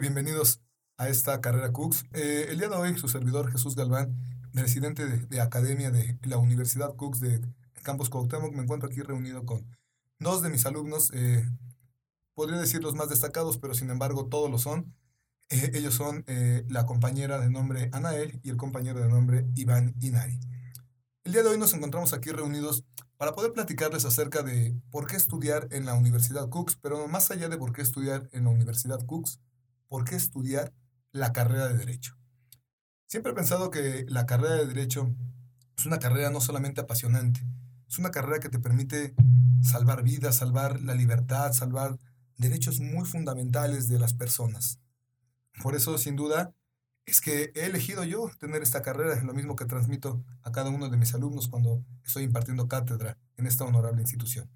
Bienvenidos 0.00 0.60
a 0.98 1.08
esta 1.08 1.40
carrera 1.40 1.72
Cooks. 1.72 2.04
Eh, 2.12 2.48
el 2.50 2.58
día 2.58 2.68
de 2.68 2.76
hoy, 2.76 2.98
su 2.98 3.08
servidor 3.08 3.50
Jesús 3.50 3.76
Galván, 3.76 4.14
residente 4.52 5.06
de, 5.06 5.40
Academia 5.40 5.90
de 5.90 6.18
la 6.22 6.36
Universidad 6.36 6.94
Cooks 6.96 7.20
de 7.20 7.40
Campus 7.82 8.10
Cuauhtémoc, 8.10 8.52
me 8.52 8.62
encuentro 8.62 8.90
aquí 8.90 9.00
reunido 9.00 9.46
con 9.46 9.64
dos 10.18 10.42
de 10.42 10.50
mis 10.50 10.66
alumnos, 10.66 11.10
eh, 11.14 11.48
podría 12.34 12.58
decir 12.58 12.82
los 12.82 12.94
más 12.94 13.08
destacados, 13.08 13.56
pero 13.56 13.72
sin 13.72 13.88
embargo 13.88 14.26
todos 14.26 14.50
lo 14.50 14.58
son. 14.58 14.94
Eh, 15.48 15.70
ellos 15.74 15.94
son 15.94 16.24
la 16.68 16.84
compañera 16.84 17.38
de 17.38 17.48
nombre 17.48 17.88
Anael 17.92 18.40
y 18.42 18.50
el 18.50 18.56
compañero 18.56 19.00
de 19.00 19.08
nombre 19.08 19.46
Iván 19.54 19.94
Inari. 20.00 20.38
El 21.24 21.32
día 21.32 21.42
de 21.42 21.48
hoy 21.48 21.58
nos 21.58 21.72
encontramos 21.72 22.12
aquí 22.12 22.30
reunidos 22.30 22.84
para 23.16 23.32
poder 23.32 23.52
platicarles 23.52 24.04
acerca 24.04 24.42
de 24.42 24.76
por 24.90 25.06
qué 25.06 25.16
estudiar 25.16 25.68
en 25.70 25.86
la 25.86 25.94
Universidad 25.94 26.50
Cooks, 26.50 26.76
pero 26.82 27.08
más 27.08 27.30
allá 27.30 27.48
de 27.48 27.56
por 27.56 27.72
qué 27.72 27.80
estudiar 27.80 28.28
en 28.32 28.44
la 28.44 28.50
Universidad 28.50 29.04
Cooks, 29.06 29.40
por 29.88 30.04
qué 30.04 30.16
estudiar 30.16 30.72
la 31.12 31.32
carrera 31.32 31.68
de 31.68 31.78
Derecho. 31.78 32.16
Siempre 33.06 33.32
he 33.32 33.34
pensado 33.34 33.70
que 33.70 34.04
la 34.08 34.26
carrera 34.26 34.54
de 34.56 34.66
Derecho 34.66 35.14
es 35.76 35.86
una 35.86 35.98
carrera 35.98 36.30
no 36.30 36.40
solamente 36.40 36.80
apasionante, 36.80 37.46
es 37.88 37.98
una 37.98 38.10
carrera 38.10 38.40
que 38.40 38.48
te 38.48 38.58
permite 38.58 39.14
salvar 39.62 40.02
vidas, 40.02 40.36
salvar 40.36 40.80
la 40.80 40.94
libertad, 40.94 41.52
salvar 41.52 41.98
derechos 42.36 42.80
muy 42.80 43.04
fundamentales 43.04 43.88
de 43.88 43.98
las 43.98 44.14
personas. 44.14 44.80
Por 45.62 45.74
eso, 45.74 45.96
sin 45.98 46.16
duda, 46.16 46.52
es 47.06 47.20
que 47.20 47.52
he 47.54 47.66
elegido 47.66 48.04
yo 48.04 48.30
tener 48.38 48.62
esta 48.62 48.82
carrera, 48.82 49.14
es 49.14 49.22
lo 49.22 49.32
mismo 49.32 49.56
que 49.56 49.64
transmito 49.64 50.24
a 50.42 50.50
cada 50.50 50.70
uno 50.70 50.88
de 50.88 50.96
mis 50.96 51.14
alumnos 51.14 51.48
cuando 51.48 51.84
estoy 52.04 52.24
impartiendo 52.24 52.68
cátedra 52.68 53.16
en 53.36 53.46
esta 53.46 53.64
honorable 53.64 54.00
institución. 54.00 54.50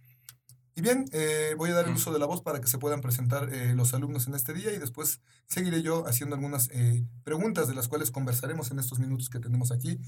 Y 0.75 0.83
bien, 0.83 1.07
eh, 1.13 1.55
voy 1.57 1.71
a 1.71 1.75
dar 1.75 1.87
el 1.87 1.95
uso 1.95 2.13
de 2.13 2.19
la 2.19 2.27
voz 2.27 2.43
para 2.43 2.61
que 2.61 2.69
se 2.69 2.79
puedan 2.79 3.01
presentar 3.01 3.53
eh, 3.53 3.75
los 3.75 3.93
alumnos 3.93 4.27
en 4.29 4.35
este 4.35 4.53
día 4.53 4.73
y 4.73 4.79
después 4.79 5.21
seguiré 5.47 5.83
yo 5.83 6.07
haciendo 6.07 6.37
algunas 6.37 6.71
eh, 6.71 7.05
preguntas 7.25 7.69
de 7.69 7.75
las 7.75 7.89
cuales 7.89 8.11
conversaremos 8.11 8.71
en 8.71 8.79
estos 8.79 8.99
minutos 8.99 9.29
que 9.31 9.41
tenemos 9.41 9.73
aquí 9.73 9.99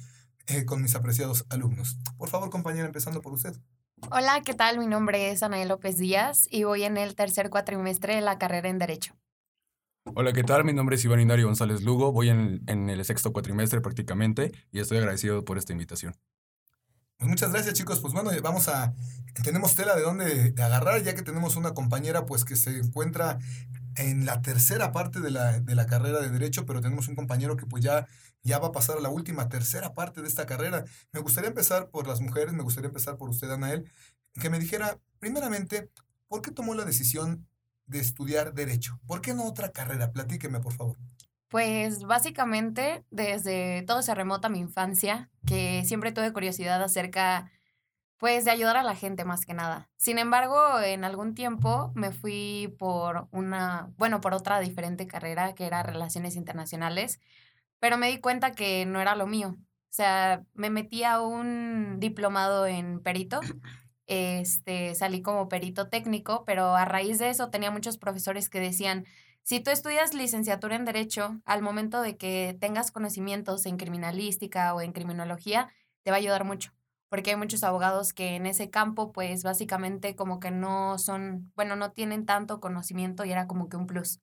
con 0.67 0.83
mis 0.83 0.97
apreciados 0.97 1.47
alumnos. 1.51 1.99
Por 2.17 2.29
favor, 2.29 2.51
compañera, 2.51 2.85
empezando 2.85 3.21
por 3.23 3.33
usted. 3.33 3.55
Hola, 4.11 4.43
¿qué 4.45 4.55
tal? 4.55 4.79
Mi 4.79 4.89
nombre 4.89 5.31
es 5.31 5.45
Anael 5.45 5.69
López 5.69 5.99
Díaz 5.99 6.49
y 6.51 6.65
voy 6.65 6.83
en 6.83 6.97
el 6.97 7.15
tercer 7.15 7.49
cuatrimestre 7.49 8.17
de 8.17 8.23
la 8.23 8.39
carrera 8.39 8.69
en 8.69 8.79
Derecho. 8.79 9.15
Hola, 10.17 10.33
¿qué 10.33 10.43
tal? 10.43 10.65
Mi 10.65 10.73
nombre 10.73 10.97
es 10.97 11.05
Iván 11.05 11.21
Inario 11.21 11.47
González 11.47 11.83
Lugo, 11.83 12.11
voy 12.11 12.29
en, 12.29 12.61
en, 12.67 12.91
el 12.91 13.05
sexto 13.05 13.33
cuatrimestre 13.33 13.81
prácticamente 13.81 14.51
y 14.73 14.81
estoy 14.81 14.99
agradecido 14.99 15.45
por 15.45 15.59
esta 15.59 15.73
invitación. 15.73 16.15
Pues 17.23 17.31
muchas 17.31 17.53
gracias 17.53 17.75
chicos, 17.75 18.01
pues 18.01 18.13
bueno, 18.13 18.33
vamos 18.43 18.67
a, 18.67 18.97
tenemos 19.45 19.77
tela 19.77 19.95
de 19.95 20.03
dónde 20.03 20.55
agarrar 20.61 21.05
ya 21.05 21.15
que 21.15 21.23
tenemos 21.23 21.55
una 21.55 21.73
compañera 21.73 22.27
pues 22.27 22.45
que 22.45 22.57
se 22.57 22.79
encuentra 22.79 23.39
en 23.95 24.27
la 24.27 24.43
tercera 24.43 24.91
parte 24.91 25.21
de 25.21 25.31
la, 25.31 25.61
de 25.61 25.77
la 25.77 25.87
carrera 25.87 26.21
de 26.21 26.31
Derecho, 26.31 26.67
pero 26.67 26.81
tenemos 26.81 27.07
un 27.07 27.15
compañero 27.15 27.57
que 27.57 27.65
pues 27.65 27.85
ya, 27.85 28.09
ya 28.43 28.59
va 28.59 28.67
a 28.67 28.73
pasar 28.73 28.97
a 28.97 29.01
la 29.01 29.09
última, 29.09 29.49
tercera 29.49 29.95
parte 29.95 30.21
de 30.21 30.27
esta 30.27 30.47
carrera. 30.47 30.85
Me 31.13 31.21
gustaría 31.21 31.51
empezar 31.51 31.91
por 31.91 32.09
las 32.09 32.21
mujeres, 32.21 32.55
me 32.55 32.65
gustaría 32.65 32.89
empezar 32.89 33.17
por 33.17 33.31
usted, 33.31 33.49
Anael, 33.53 33.89
que 34.41 34.51
me 34.51 34.59
dijera, 34.59 34.99
primeramente, 35.21 35.91
¿por 36.27 36.43
qué 36.43 36.51
tomó 36.51 36.75
la 36.75 36.85
decisión 36.85 37.47
de 37.87 38.01
estudiar 38.01 38.53
Derecho? 38.53 38.99
¿Por 39.07 39.21
qué 39.21 39.33
no 39.33 39.47
otra 39.47 39.71
carrera? 39.71 40.11
Platíqueme, 40.11 40.59
por 40.59 40.73
favor. 40.73 40.97
Pues 41.53 42.05
básicamente 42.05 43.05
desde 43.11 43.83
todo 43.83 44.01
se 44.01 44.15
remota 44.15 44.49
mi 44.49 44.59
infancia, 44.59 45.29
que 45.47 45.85
siempre 45.85 46.11
tuve 46.11 46.33
curiosidad 46.33 46.83
acerca, 46.83 47.51
pues, 48.17 48.47
de 48.47 48.53
ayudar 48.53 48.79
a 48.79 48.83
la 48.83 48.97
gente 48.97 49.27
más 49.27 49.45
que 49.45 49.53
nada. 49.53 49.91
Sin 49.99 50.19
embargo, 50.19 50.81
en 50.81 51.05
algún 51.05 51.35
tiempo 51.35 51.93
me 51.95 52.11
fui 52.11 52.75
por 52.79 53.29
una, 53.33 53.91
bueno, 53.99 54.23
por 54.23 54.33
otra 54.33 54.61
diferente 54.61 55.07
carrera 55.07 55.55
que 55.55 55.67
era 55.67 55.83
Relaciones 55.83 56.37
Internacionales, 56.37 57.21
pero 57.81 57.99
me 57.99 58.09
di 58.09 58.19
cuenta 58.19 58.53
que 58.53 58.87
no 58.87 59.03
era 59.03 59.15
lo 59.15 59.27
mío. 59.27 59.59
O 59.59 59.95
sea, 59.95 60.47
me 60.55 60.71
metí 60.71 61.05
a 61.05 61.21
un 61.21 62.01
diplomado 62.01 62.67
en 62.67 63.03
perito 63.03 63.41
este, 64.07 64.95
salí 64.95 65.23
como 65.23 65.49
perito 65.49 65.89
técnico, 65.89 66.45
pero 66.45 66.75
a 66.75 66.85
raíz 66.85 67.19
de 67.19 67.31
eso 67.31 67.51
tenía 67.51 67.71
muchos 67.71 67.99
profesores 67.99 68.49
que 68.49 68.61
decían, 68.61 69.07
si 69.43 69.61
tú 69.61 69.71
estudias 69.71 70.15
licenciatura 70.15 70.77
en 70.77 70.85
Derecho, 70.85 71.41
al 71.45 71.63
momento 71.63 72.03
de 72.03 72.17
que 72.17 72.57
tengas 72.61 72.91
conocimientos 72.91 73.67
en 73.67 73.77
criminalística 73.77 74.75
o 74.75 74.81
en 74.81 74.93
criminología, 74.93 75.69
te 76.03 76.11
va 76.11 76.17
a 76.17 76.21
ayudar 76.21 76.45
mucho, 76.45 76.73
porque 77.09 77.31
hay 77.31 77.37
muchos 77.37 77.65
abogados 77.65 78.13
que 78.13 78.37
en 78.37 78.47
ese 78.47 78.71
campo, 78.71 79.13
pues 79.13 79.43
básicamente 79.43 80.17
como 80.17 80.41
que 80.41 80.51
no 80.51 80.99
son, 80.99 81.53
bueno, 81.55 81.77
no 81.77 81.93
tienen 81.93 82.27
tanto 82.27 82.61
conocimiento 82.61 83.25
y 83.25 83.33
era 83.33 83.47
como 83.47 83.69
que 83.69 83.77
un 83.77 83.87
plus. 83.87 84.21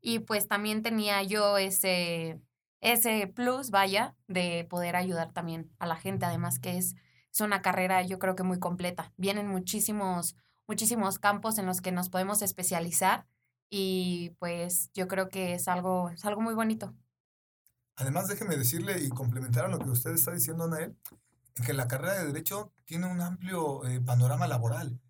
Y 0.00 0.20
pues 0.20 0.48
también 0.48 0.82
tenía 0.82 1.22
yo 1.22 1.58
ese, 1.58 2.40
ese 2.80 3.26
plus, 3.26 3.70
vaya, 3.70 4.14
de 4.28 4.66
poder 4.68 4.96
ayudar 4.96 5.32
también 5.32 5.70
a 5.78 5.86
la 5.86 5.96
gente, 5.96 6.26
además 6.26 6.58
que 6.58 6.76
es 6.76 6.94
es 7.34 7.40
una 7.40 7.62
carrera 7.62 8.00
yo 8.02 8.20
creo 8.20 8.36
que 8.36 8.44
muy 8.44 8.60
completa. 8.60 9.12
Vienen 9.16 9.48
muchísimos, 9.48 10.36
muchísimos 10.68 11.18
campos 11.18 11.58
en 11.58 11.66
los 11.66 11.80
que 11.80 11.90
nos 11.90 12.08
podemos 12.08 12.42
especializar 12.42 13.26
y 13.76 14.30
pues 14.38 14.92
yo 14.94 15.08
creo 15.08 15.28
que 15.28 15.54
es 15.54 15.66
algo, 15.66 16.08
es 16.10 16.24
algo 16.24 16.40
muy 16.40 16.54
bonito. 16.54 16.94
Además, 17.96 18.28
déjeme 18.28 18.56
decirle 18.56 19.00
y 19.02 19.08
complementar 19.08 19.64
a 19.64 19.68
lo 19.68 19.80
que 19.80 19.90
usted 19.90 20.12
está 20.12 20.30
diciendo, 20.30 20.62
Anael, 20.62 20.96
que 21.66 21.72
la 21.72 21.88
carrera 21.88 22.20
de 22.20 22.26
Derecho 22.26 22.72
tiene 22.84 23.10
un 23.10 23.20
amplio 23.20 23.84
eh, 23.84 24.00
panorama 24.00 24.46
laboral. 24.46 25.00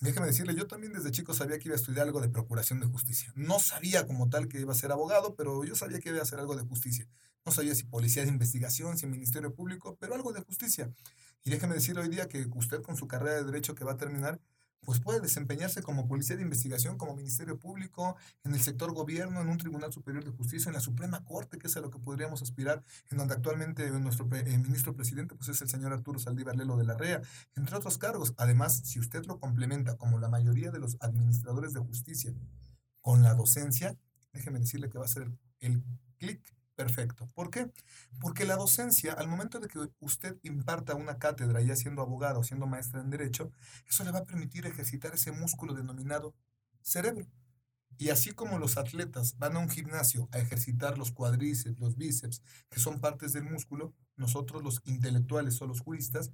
Déjeme 0.00 0.26
decirle, 0.26 0.56
yo 0.56 0.66
también 0.66 0.94
desde 0.94 1.12
chico 1.12 1.32
sabía 1.32 1.60
que 1.60 1.68
iba 1.68 1.74
a 1.74 1.78
estudiar 1.78 2.08
algo 2.08 2.20
de 2.20 2.28
procuración 2.28 2.80
de 2.80 2.86
justicia. 2.86 3.32
No 3.36 3.60
sabía 3.60 4.04
como 4.04 4.28
tal 4.28 4.48
que 4.48 4.58
iba 4.58 4.72
a 4.72 4.76
ser 4.76 4.90
abogado, 4.90 5.36
pero 5.36 5.62
yo 5.62 5.76
sabía 5.76 6.00
que 6.00 6.08
iba 6.08 6.18
a 6.18 6.22
hacer 6.22 6.40
algo 6.40 6.56
de 6.56 6.64
justicia. 6.64 7.06
No 7.46 7.52
sabía 7.52 7.76
si 7.76 7.84
policía 7.84 8.24
de 8.24 8.30
investigación, 8.30 8.98
si 8.98 9.06
ministerio 9.06 9.54
público, 9.54 9.96
pero 10.00 10.16
algo 10.16 10.32
de 10.32 10.40
justicia. 10.40 10.90
Y 11.44 11.50
déjeme 11.50 11.74
decirle 11.74 12.02
hoy 12.02 12.08
día 12.08 12.26
que 12.26 12.48
usted 12.56 12.82
con 12.82 12.96
su 12.96 13.06
carrera 13.06 13.36
de 13.36 13.44
derecho 13.44 13.76
que 13.76 13.84
va 13.84 13.92
a 13.92 13.96
terminar, 13.96 14.40
pues 14.84 15.00
puede 15.00 15.20
desempeñarse 15.20 15.82
como 15.82 16.06
policía 16.06 16.36
de 16.36 16.42
investigación, 16.42 16.96
como 16.96 17.14
ministerio 17.14 17.58
público, 17.58 18.16
en 18.44 18.54
el 18.54 18.60
sector 18.60 18.92
gobierno, 18.92 19.40
en 19.40 19.48
un 19.48 19.58
tribunal 19.58 19.92
superior 19.92 20.24
de 20.24 20.30
justicia, 20.30 20.70
en 20.70 20.74
la 20.74 20.80
Suprema 20.80 21.24
Corte, 21.24 21.58
que 21.58 21.66
es 21.66 21.76
a 21.76 21.80
lo 21.80 21.90
que 21.90 21.98
podríamos 21.98 22.42
aspirar, 22.42 22.82
en 23.10 23.18
donde 23.18 23.34
actualmente 23.34 23.90
nuestro 23.90 24.28
eh, 24.34 24.58
ministro 24.58 24.94
presidente 24.94 25.34
pues 25.34 25.48
es 25.50 25.60
el 25.62 25.68
señor 25.68 25.92
Arturo 25.92 26.18
Saldívar 26.18 26.56
Lelo 26.56 26.76
de 26.76 26.84
la 26.84 26.96
REA, 26.96 27.20
entre 27.56 27.76
otros 27.76 27.98
cargos. 27.98 28.34
Además, 28.36 28.80
si 28.84 28.98
usted 28.98 29.24
lo 29.26 29.38
complementa, 29.38 29.96
como 29.96 30.18
la 30.18 30.28
mayoría 30.28 30.70
de 30.70 30.78
los 30.78 30.96
administradores 31.00 31.72
de 31.74 31.80
justicia, 31.80 32.32
con 33.00 33.22
la 33.22 33.34
docencia, 33.34 33.96
déjeme 34.32 34.60
decirle 34.60 34.88
que 34.88 34.98
va 34.98 35.04
a 35.04 35.08
ser 35.08 35.30
el 35.60 35.82
clic 36.18 36.40
perfecto. 36.78 37.28
¿Por 37.34 37.50
qué? 37.50 37.72
Porque 38.20 38.44
la 38.44 38.54
docencia, 38.54 39.12
al 39.12 39.26
momento 39.26 39.58
de 39.58 39.66
que 39.66 39.80
usted 39.98 40.38
imparta 40.44 40.94
una 40.94 41.18
cátedra, 41.18 41.60
ya 41.60 41.74
siendo 41.74 42.02
abogado 42.02 42.44
siendo 42.44 42.68
maestra 42.68 43.00
en 43.00 43.10
derecho, 43.10 43.50
eso 43.88 44.04
le 44.04 44.12
va 44.12 44.20
a 44.20 44.24
permitir 44.24 44.64
ejercitar 44.64 45.12
ese 45.12 45.32
músculo 45.32 45.74
denominado 45.74 46.36
cerebro. 46.80 47.26
Y 47.98 48.10
así 48.10 48.30
como 48.30 48.60
los 48.60 48.76
atletas 48.76 49.36
van 49.38 49.56
a 49.56 49.58
un 49.58 49.68
gimnasio 49.68 50.28
a 50.30 50.38
ejercitar 50.38 50.98
los 50.98 51.10
cuadríceps, 51.10 51.80
los 51.80 51.96
bíceps, 51.96 52.42
que 52.70 52.78
son 52.78 53.00
partes 53.00 53.32
del 53.32 53.42
músculo, 53.42 53.92
nosotros 54.14 54.62
los 54.62 54.80
intelectuales 54.84 55.60
o 55.60 55.66
los 55.66 55.80
juristas, 55.80 56.30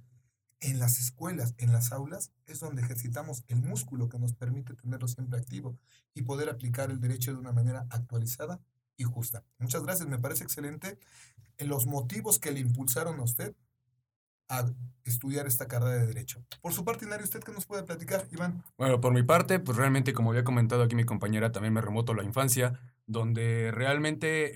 en 0.59 0.77
las 0.77 0.99
escuelas, 0.99 1.55
en 1.57 1.71
las 1.71 1.91
aulas, 1.91 2.31
es 2.45 2.59
donde 2.59 2.83
ejercitamos 2.83 3.43
el 3.47 3.63
músculo 3.63 4.09
que 4.09 4.19
nos 4.19 4.33
permite 4.35 4.75
tenerlo 4.75 5.07
siempre 5.07 5.39
activo 5.39 5.75
y 6.13 6.21
poder 6.21 6.49
aplicar 6.49 6.91
el 6.91 7.01
derecho 7.01 7.33
de 7.33 7.39
una 7.39 7.51
manera 7.51 7.87
actualizada 7.89 8.61
y 8.97 9.03
justa. 9.03 9.43
Muchas 9.59 9.83
gracias, 9.83 10.07
me 10.07 10.19
parece 10.19 10.43
excelente 10.43 10.97
los 11.59 11.85
motivos 11.85 12.39
que 12.39 12.51
le 12.51 12.59
impulsaron 12.59 13.19
a 13.19 13.23
usted 13.23 13.55
a 14.47 14.65
estudiar 15.05 15.47
esta 15.47 15.67
carrera 15.67 15.95
de 15.95 16.07
Derecho. 16.07 16.43
Por 16.61 16.73
su 16.73 16.83
parte, 16.83 17.05
Inari, 17.05 17.23
¿usted 17.23 17.41
qué 17.41 17.51
nos 17.51 17.65
puede 17.65 17.83
platicar, 17.83 18.27
Iván? 18.31 18.63
Bueno, 18.77 19.01
por 19.01 19.11
mi 19.13 19.23
parte, 19.23 19.59
pues 19.59 19.77
realmente, 19.77 20.13
como 20.13 20.29
había 20.31 20.43
comentado 20.43 20.83
aquí 20.83 20.95
mi 20.95 21.03
compañera, 21.03 21.51
también 21.51 21.73
me 21.73 21.81
remoto 21.81 22.11
a 22.11 22.15
la 22.15 22.23
infancia, 22.23 22.79
donde 23.07 23.71
realmente 23.71 24.53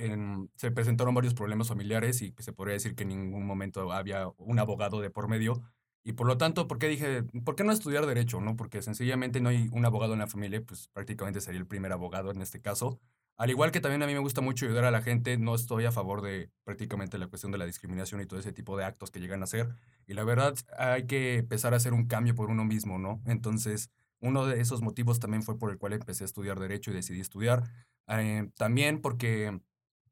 se 0.56 0.72
presentaron 0.72 1.16
varios 1.16 1.34
problemas 1.34 1.70
familiares 1.70 2.22
y 2.22 2.36
se 2.38 2.54
podría 2.54 2.74
decir 2.74 2.96
que 2.96 3.04
en 3.04 3.10
ningún 3.10 3.46
momento 3.46 3.92
había 3.92 4.28
un 4.38 4.60
abogado 4.60 5.02
de 5.02 5.10
por 5.10 5.28
medio. 5.28 5.62
Y 6.04 6.14
por 6.14 6.28
lo 6.28 6.38
tanto, 6.38 6.68
¿por 6.68 6.78
qué 6.80 6.88
dije, 6.88 7.24
por 7.44 7.56
qué 7.56 7.64
no 7.64 7.72
estudiar 7.72 8.06
Derecho? 8.06 8.42
no 8.42 8.56
Porque 8.56 8.82
sencillamente 8.82 9.42
no 9.42 9.50
hay 9.50 9.70
un 9.72 9.86
abogado 9.86 10.14
en 10.14 10.20
la 10.20 10.28
familia, 10.28 10.64
pues 10.66 10.88
prácticamente 10.94 11.42
sería 11.42 11.60
el 11.60 11.68
primer 11.68 11.92
abogado 11.92 12.32
en 12.32 12.42
este 12.42 12.62
caso. 12.62 13.00
Al 13.40 13.50
igual 13.50 13.72
que 13.72 13.80
también 13.80 14.04
a 14.04 14.06
mí 14.06 14.14
me 14.14 14.20
gusta 14.20 14.42
mucho 14.42 14.66
ayudar 14.66 14.84
a 14.84 14.92
la 14.92 15.02
gente, 15.02 15.38
no 15.38 15.56
estoy 15.56 15.86
a 15.86 15.94
favor 15.94 16.22
de 16.22 16.52
prácticamente 16.66 17.18
la 17.18 17.28
cuestión 17.28 17.54
de 17.54 17.58
la 17.58 17.66
discriminación 17.66 18.20
y 18.20 18.26
todo 18.26 18.38
ese 18.38 18.52
tipo 18.52 18.76
de 18.76 18.84
actos 18.84 19.12
que 19.12 19.22
llegan 19.22 19.40
a 19.40 19.46
hacer. 19.46 19.70
Y 20.08 20.14
la 20.14 20.26
verdad, 20.26 20.56
hay 20.78 21.08
que 21.08 21.38
empezar 21.38 21.74
a 21.74 21.78
hacer 21.78 21.94
un 21.94 22.06
cambio 22.06 22.36
por 22.36 22.50
uno 22.50 22.66
mismo, 22.66 23.00
¿no? 23.00 23.22
Entonces, 23.26 23.92
uno 24.20 24.46
de 24.46 24.60
esos 24.60 24.82
motivos 24.82 25.22
también 25.22 25.42
fue 25.42 25.58
por 25.58 25.72
el 25.72 25.78
cual 25.78 25.94
empecé 25.94 26.26
a 26.26 26.26
estudiar 26.26 26.60
Derecho 26.60 26.92
y 26.92 26.96
decidí 26.96 27.22
estudiar. 27.22 27.64
Eh, 28.10 28.50
también 28.58 29.00
porque, 29.00 29.58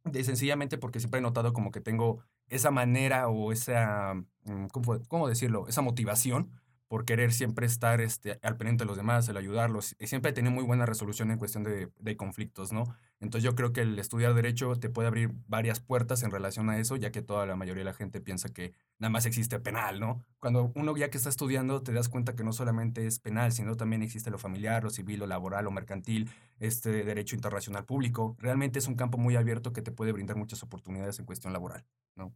de, 0.05 0.23
sencillamente 0.23 0.77
porque 0.77 1.01
siempre 1.01 1.19
he 1.19 1.21
notado 1.21 1.51
como 1.51 1.71
que 1.71 1.81
tengo 1.81 2.23
esa 2.47 2.71
manera 2.71 3.27
o 3.27 3.51
esa, 3.51 4.13
mm, 4.45 4.67
¿cómo, 4.67 5.01
cómo 5.09 5.27
decirlo? 5.27 5.67
Esa 5.67 5.81
motivación 5.81 6.53
por 6.87 7.05
querer 7.05 7.33
siempre 7.33 7.65
estar 7.65 8.01
este, 8.01 8.39
al 8.41 8.57
pendiente 8.57 8.83
de 8.83 8.87
los 8.87 8.97
demás, 8.97 9.27
el 9.27 9.37
ayudarlos. 9.37 9.95
Y 9.99 10.07
siempre 10.07 10.31
tenido 10.33 10.53
muy 10.53 10.63
buena 10.63 10.85
resolución 10.85 11.31
en 11.31 11.37
cuestión 11.37 11.63
de, 11.63 11.91
de, 11.99 12.17
conflictos, 12.17 12.71
¿no? 12.71 12.95
Entonces 13.19 13.43
yo 13.43 13.55
creo 13.55 13.73
que 13.73 13.81
el 13.81 13.99
estudiar 13.99 14.33
derecho 14.33 14.75
te 14.75 14.89
puede 14.89 15.07
abrir 15.07 15.31
varias 15.47 15.79
puertas 15.79 16.23
en 16.23 16.31
relación 16.31 16.69
a 16.69 16.77
eso, 16.77 16.95
ya 16.95 17.11
que 17.11 17.21
toda 17.21 17.45
la 17.45 17.55
mayoría 17.55 17.81
de 17.81 17.91
la 17.91 17.93
gente 17.93 18.21
piensa 18.21 18.49
que 18.49 18.73
nada 18.99 19.09
más 19.09 19.25
existe 19.25 19.59
penal, 19.59 19.99
¿no? 19.99 20.23
Cuando 20.39 20.71
uno 20.75 20.95
ya 20.95 21.09
que 21.09 21.17
está 21.17 21.29
estudiando 21.29 21.81
te 21.81 21.91
das 21.91 22.09
cuenta 22.09 22.35
que 22.35 22.43
no 22.43 22.53
solamente 22.53 23.05
es 23.05 23.19
penal, 23.19 23.51
sino 23.51 23.75
también 23.75 24.01
existe 24.01 24.29
lo 24.29 24.37
familiar, 24.37 24.83
lo 24.83 24.89
civil, 24.89 25.19
lo 25.19 25.27
laboral, 25.27 25.65
lo 25.65 25.71
mercantil, 25.71 26.29
este 26.59 27.03
derecho 27.03 27.35
internacional 27.35 27.85
público. 27.85 28.35
Realmente 28.39 28.79
es 28.79 28.87
un 28.87 28.95
campo 28.95 29.17
muy 29.17 29.35
abierto 29.35 29.73
que 29.73 29.81
te 29.81 29.91
puede 29.91 30.11
brindar 30.11 30.37
muchas 30.37 30.63
oportunidades 30.63 31.19
en 31.19 31.25
cuestión 31.25 31.53
laboral, 31.53 31.85
¿no? 32.15 32.33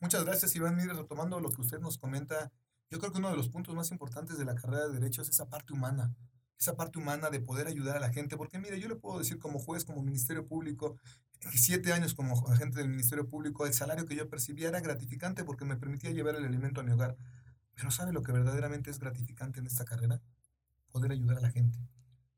Muchas 0.00 0.24
gracias, 0.24 0.56
Iván. 0.56 0.76
Mire, 0.76 0.94
retomando 0.94 1.40
lo 1.40 1.50
que 1.50 1.60
usted 1.60 1.78
nos 1.78 1.98
comenta, 1.98 2.50
yo 2.90 2.98
creo 2.98 3.12
que 3.12 3.18
uno 3.18 3.30
de 3.30 3.36
los 3.36 3.48
puntos 3.48 3.74
más 3.74 3.90
importantes 3.92 4.36
de 4.36 4.44
la 4.44 4.54
carrera 4.54 4.88
de 4.88 4.94
Derecho 4.94 5.22
es 5.22 5.28
esa 5.28 5.48
parte 5.48 5.72
humana, 5.72 6.12
esa 6.58 6.76
parte 6.76 6.98
humana 6.98 7.30
de 7.30 7.40
poder 7.40 7.68
ayudar 7.68 7.96
a 7.96 8.00
la 8.00 8.12
gente, 8.12 8.36
porque 8.36 8.58
mire, 8.58 8.80
yo 8.80 8.88
le 8.88 8.96
puedo 8.96 9.18
decir 9.18 9.38
como 9.38 9.60
juez, 9.60 9.84
como 9.84 10.02
Ministerio 10.02 10.46
Público, 10.46 10.96
siete 11.54 11.92
años 11.92 12.14
como 12.14 12.48
agente 12.50 12.78
del 12.78 12.88
Ministerio 12.88 13.28
Público, 13.28 13.64
el 13.64 13.72
salario 13.72 14.06
que 14.06 14.16
yo 14.16 14.28
percibía 14.28 14.68
era 14.68 14.80
gratificante 14.80 15.44
porque 15.44 15.64
me 15.64 15.76
permitía 15.76 16.10
llevar 16.10 16.34
el 16.34 16.44
alimento 16.44 16.80
a 16.80 16.84
mi 16.84 16.92
hogar. 16.92 17.16
Pero 17.74 17.90
¿sabe 17.90 18.12
lo 18.12 18.22
que 18.22 18.32
verdaderamente 18.32 18.90
es 18.90 18.98
gratificante 18.98 19.60
en 19.60 19.66
esta 19.66 19.84
carrera? 19.84 20.20
Poder 20.90 21.12
ayudar 21.12 21.38
a 21.38 21.40
la 21.40 21.50
gente. 21.50 21.78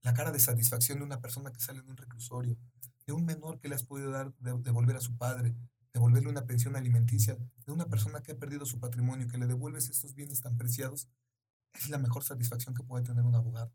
La 0.02 0.14
cara 0.14 0.31
de 0.31 0.38
satisfacción 0.38 0.99
de 0.99 1.04
una 1.04 1.20
persona 1.20 1.50
que 1.50 1.60
sale 1.60 1.82
de 1.82 1.90
un 1.90 1.96
reclusorio, 1.96 2.56
de 3.06 3.12
un 3.12 3.25
menor 3.25 3.58
que 3.58 3.69
le 3.69 3.75
has 3.75 3.82
podido 3.82 4.10
dar, 4.10 4.32
devolver 4.38 4.96
a 4.96 5.00
su 5.00 5.16
padre, 5.16 5.54
devolverle 5.92 6.28
una 6.28 6.46
pensión 6.46 6.76
alimenticia 6.76 7.36
de 7.66 7.72
una 7.72 7.86
persona 7.86 8.22
que 8.22 8.32
ha 8.32 8.38
perdido 8.38 8.66
su 8.66 8.80
patrimonio, 8.80 9.28
que 9.28 9.38
le 9.38 9.46
devuelves 9.46 9.90
estos 9.90 10.14
bienes 10.14 10.40
tan 10.40 10.56
preciados, 10.56 11.08
es 11.74 11.88
la 11.90 11.98
mejor 11.98 12.24
satisfacción 12.24 12.74
que 12.74 12.82
puede 12.82 13.04
tener 13.04 13.24
un 13.24 13.34
abogado. 13.34 13.72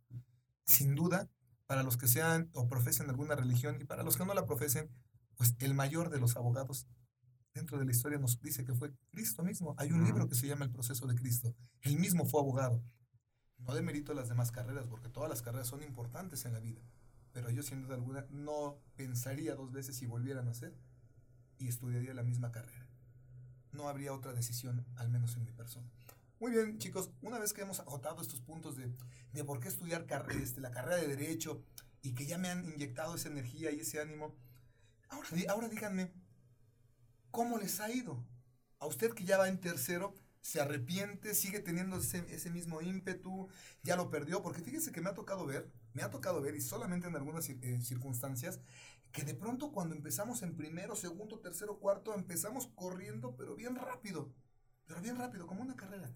Sin 0.65 0.95
duda, 0.95 1.29
para 1.67 1.83
los 1.83 1.97
que 1.97 2.07
sean 2.07 2.49
o 2.53 2.67
profesen 2.67 3.09
alguna 3.09 3.35
religión 3.35 3.77
y 3.79 3.85
para 3.85 4.03
los 4.03 4.17
que 4.17 4.25
no 4.25 4.33
la 4.33 4.45
profesen, 4.45 4.89
pues 5.35 5.55
el 5.59 5.73
mayor 5.73 6.09
de 6.09 6.19
los 6.19 6.35
abogados 6.35 6.87
dentro 7.53 7.77
de 7.77 7.85
la 7.85 7.91
historia 7.91 8.19
nos 8.19 8.39
dice 8.41 8.63
que 8.63 8.73
fue 8.73 8.93
Cristo 9.11 9.43
mismo. 9.43 9.75
Hay 9.77 9.91
un 9.91 10.03
libro 10.03 10.27
que 10.27 10.35
se 10.35 10.47
llama 10.47 10.65
El 10.65 10.71
proceso 10.71 11.07
de 11.07 11.15
Cristo. 11.15 11.55
Él 11.81 11.97
mismo 11.97 12.25
fue 12.25 12.41
abogado. 12.41 12.83
No 13.57 13.73
demerito 13.73 14.13
las 14.13 14.29
demás 14.29 14.51
carreras, 14.51 14.85
porque 14.87 15.09
todas 15.09 15.29
las 15.29 15.41
carreras 15.41 15.67
son 15.67 15.83
importantes 15.83 16.45
en 16.45 16.53
la 16.53 16.59
vida. 16.59 16.81
Pero 17.33 17.49
yo, 17.49 17.63
sin 17.63 17.81
duda 17.81 17.95
alguna, 17.95 18.25
no 18.29 18.79
pensaría 18.95 19.55
dos 19.55 19.71
veces 19.71 19.95
si 19.95 20.05
volvieran 20.05 20.47
a 20.47 20.53
ser 20.53 20.75
y 21.59 21.67
estudiaría 21.67 22.13
la 22.13 22.23
misma 22.23 22.51
carrera. 22.51 22.87
No 23.71 23.89
habría 23.89 24.13
otra 24.13 24.33
decisión, 24.33 24.85
al 24.95 25.09
menos 25.09 25.35
en 25.35 25.43
mi 25.43 25.51
persona. 25.51 25.89
Muy 26.39 26.51
bien, 26.51 26.77
chicos, 26.77 27.09
una 27.21 27.39
vez 27.39 27.53
que 27.53 27.61
hemos 27.61 27.79
agotado 27.79 28.21
estos 28.21 28.41
puntos 28.41 28.77
de, 28.77 28.91
de 29.33 29.43
por 29.43 29.59
qué 29.59 29.69
estudiar 29.69 30.05
este, 30.39 30.61
la 30.61 30.71
carrera 30.71 30.97
de 30.97 31.07
Derecho 31.07 31.63
y 32.03 32.13
que 32.13 32.25
ya 32.25 32.37
me 32.37 32.49
han 32.49 32.63
inyectado 32.65 33.15
esa 33.15 33.29
energía 33.29 33.71
y 33.71 33.79
ese 33.79 33.99
ánimo, 33.99 34.35
ahora, 35.09 35.27
ahora 35.49 35.67
díganme, 35.67 36.11
¿cómo 37.31 37.57
les 37.57 37.79
ha 37.79 37.91
ido? 37.91 38.23
A 38.79 38.85
usted 38.85 39.13
que 39.13 39.23
ya 39.23 39.37
va 39.37 39.47
en 39.47 39.59
tercero, 39.59 40.13
se 40.47 40.61
arrepiente, 40.61 41.35
sigue 41.35 41.59
teniendo 41.59 41.97
ese, 41.97 42.19
ese, 42.33 42.49
mismo 42.49 42.79
ímpetu, 42.81 43.49
ya 43.83 43.97
lo 43.97 44.09
perdió, 44.09 44.41
porque 44.41 44.61
fíjese 44.61 44.93
que 44.93 45.01
me 45.01 45.09
ha 45.09 45.13
tocado 45.13 45.45
ver, 45.45 45.69
me 45.91 46.03
ha 46.03 46.09
tocado 46.09 46.39
ver, 46.39 46.55
y 46.55 46.61
solamente 46.61 47.05
en 47.05 47.17
algunas 47.17 47.49
eh, 47.49 47.81
circunstancias, 47.81 48.61
que 49.11 49.23
de 49.23 49.33
pronto 49.33 49.73
cuando 49.73 49.93
empezamos 49.93 50.43
en 50.43 50.55
primero, 50.55 50.95
segundo, 50.95 51.41
tercero, 51.41 51.79
cuarto, 51.79 52.15
empezamos 52.15 52.67
corriendo, 52.75 53.35
pero 53.35 53.57
bien 53.57 53.75
rápido, 53.75 54.33
pero 54.85 55.01
bien 55.01 55.17
rápido, 55.17 55.47
como 55.47 55.63
una 55.63 55.75
carrera. 55.75 56.15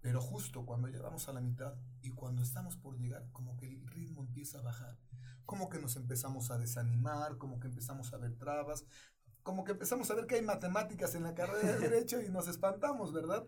Pero 0.00 0.20
justo 0.20 0.66
cuando 0.66 0.88
llegamos 0.88 1.28
a 1.28 1.32
la 1.32 1.40
mitad 1.40 1.76
y 2.02 2.10
cuando 2.10 2.42
estamos 2.42 2.76
por 2.76 2.98
llegar, 2.98 3.30
como 3.30 3.56
que 3.56 3.68
el 3.68 3.86
ritmo 3.86 4.22
empieza 4.22 4.58
a 4.58 4.62
bajar, 4.62 4.98
como 5.44 5.68
que 5.68 5.78
nos 5.78 5.94
empezamos 5.94 6.50
a 6.50 6.58
desanimar, 6.58 7.38
como 7.38 7.60
que 7.60 7.68
empezamos 7.68 8.12
a 8.12 8.16
ver 8.16 8.36
trabas, 8.36 8.84
como 9.48 9.64
que 9.64 9.72
empezamos 9.72 10.10
a 10.10 10.14
ver 10.14 10.26
que 10.26 10.34
hay 10.34 10.42
matemáticas 10.42 11.14
en 11.14 11.22
la 11.22 11.34
carrera 11.34 11.72
de 11.72 11.78
derecho 11.88 12.20
y 12.20 12.28
nos 12.28 12.48
espantamos, 12.48 13.14
¿verdad? 13.14 13.46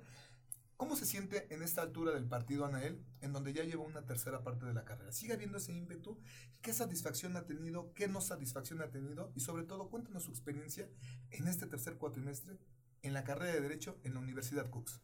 ¿Cómo 0.79 0.97
se 0.97 1.05
siente 1.05 1.53
en 1.53 1.63
esta 1.63 1.83
altura 1.83 2.13
del 2.13 2.27
partido 2.27 2.65
Anael, 2.65 3.05
en 3.21 3.35
donde 3.35 3.53
ya 3.53 3.65
lleva 3.65 3.85
una 3.85 4.07
tercera 4.07 4.43
parte 4.43 4.65
de 4.65 4.73
la 4.73 4.87
carrera? 4.87 5.13
¿Sigue 5.13 5.35
habiendo 5.35 5.59
ese 5.59 5.75
ímpetu? 5.75 6.19
¿Qué 6.63 6.73
satisfacción 6.73 7.37
ha 7.37 7.45
tenido? 7.45 7.93
¿Qué 7.93 8.09
no 8.09 8.23
satisfacción 8.23 8.81
ha 8.81 8.91
tenido? 8.91 9.31
Y 9.35 9.41
sobre 9.41 9.65
todo, 9.65 9.91
cuéntanos 9.91 10.23
su 10.23 10.31
experiencia 10.31 10.89
en 11.33 11.47
este 11.47 11.67
tercer 11.67 11.99
cuatrimestre 11.99 12.57
en 13.03 13.13
la 13.13 13.23
carrera 13.23 13.53
de 13.53 13.61
Derecho 13.61 14.01
en 14.03 14.15
la 14.15 14.21
Universidad 14.21 14.71
Cooks. 14.71 15.03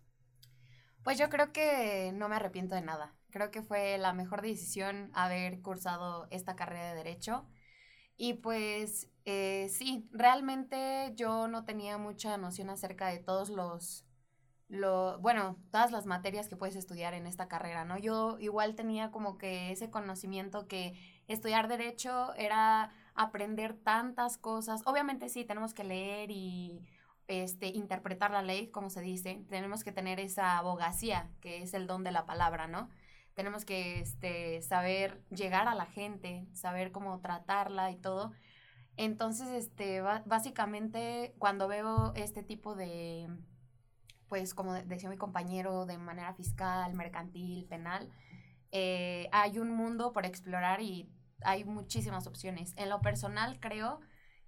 Pues 1.04 1.19
yo 1.19 1.28
creo 1.28 1.52
que 1.52 2.10
no 2.14 2.31
me 2.31 2.37
arrepiento 2.37 2.75
de 2.75 2.81
nada. 2.81 3.14
Creo 3.28 3.50
que 3.50 3.60
fue 3.60 3.99
la 3.99 4.14
mejor 4.14 4.40
decisión 4.40 5.10
haber 5.12 5.60
cursado 5.60 6.26
esta 6.31 6.56
carrera 6.56 6.88
de 6.88 7.04
Derecho. 7.04 7.46
Y 8.16 8.32
pues 8.32 9.10
eh, 9.26 9.69
sí, 9.69 10.08
realmente 10.12 11.12
yo 11.17 11.49
no 11.49 11.64
tenía 11.64 11.99
mucha 11.99 12.37
noción 12.38 12.70
acerca 12.70 13.08
de 13.08 13.19
todos 13.19 13.50
los 13.50 14.06
lo, 14.69 15.19
bueno, 15.20 15.56
todas 15.70 15.93
las 15.93 16.06
materias 16.06 16.49
que 16.49 16.56
puedes 16.56 16.76
estudiar 16.76 17.14
en 17.14 17.26
esta 17.26 17.49
carrera, 17.49 17.84
¿no? 17.84 17.99
Yo 17.99 18.37
igual 18.40 18.75
tenía 18.75 19.11
como 19.11 19.38
que 19.38 19.70
ese 19.70 19.90
conocimiento 19.90 20.67
que 20.67 20.94
estudiar 21.28 21.69
derecho 21.69 22.34
era 22.34 22.93
aprender 23.14 23.75
tantas 23.75 24.38
cosas. 24.38 24.82
Obviamente 24.84 25.28
sí, 25.28 25.44
tenemos 25.44 25.73
que 25.73 25.84
leer 25.84 26.31
y 26.31 26.84
este, 27.28 27.69
interpretar 27.69 28.31
la 28.32 28.43
ley, 28.43 28.69
como 28.70 28.90
se 28.90 29.00
dice. 29.00 29.44
Tenemos 29.49 29.84
que 29.84 29.93
tener 29.93 30.19
esa 30.20 30.58
abogacía, 30.58 31.31
que 31.40 31.62
es 31.62 31.75
el 31.75 31.87
don 31.87 32.02
de 32.02 32.12
la 32.12 32.26
palabra, 32.26 32.67
¿no? 32.67 32.90
Tenemos 33.34 33.64
que 33.64 34.00
este, 34.00 34.62
saber 34.62 35.23
llegar 35.31 35.69
a 35.69 35.75
la 35.75 35.87
gente, 35.87 36.46
saber 36.55 36.90
cómo 36.90 37.20
tratarla 37.20 37.90
y 37.90 37.96
todo. 37.96 38.32
Entonces, 38.96 39.48
este, 39.48 40.00
básicamente, 40.25 41.34
cuando 41.38 41.69
veo 41.69 42.12
este 42.14 42.43
tipo 42.43 42.75
de 42.75 43.28
pues 44.28 44.54
como 44.54 44.75
decía 44.75 45.08
mi 45.08 45.16
compañero, 45.16 45.87
de 45.87 45.98
manera 45.98 46.34
fiscal, 46.34 46.94
mercantil, 46.94 47.64
penal, 47.66 48.10
eh, 48.72 49.28
hay 49.32 49.58
un 49.58 49.70
mundo 49.70 50.12
por 50.12 50.26
explorar 50.26 50.81
y 50.81 51.08
hay 51.43 51.64
muchísimas 51.64 52.26
opciones. 52.26 52.72
En 52.76 52.88
lo 52.88 53.00
personal 53.00 53.60
creo 53.60 54.00